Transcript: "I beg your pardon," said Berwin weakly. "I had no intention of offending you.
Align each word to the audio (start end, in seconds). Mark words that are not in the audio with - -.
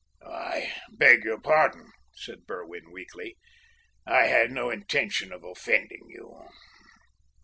"I 0.25 0.73
beg 0.89 1.23
your 1.25 1.39
pardon," 1.39 1.91
said 2.15 2.47
Berwin 2.47 2.91
weakly. 2.91 3.37
"I 4.03 4.25
had 4.25 4.49
no 4.51 4.71
intention 4.71 5.31
of 5.31 5.43
offending 5.43 6.07
you. 6.09 6.41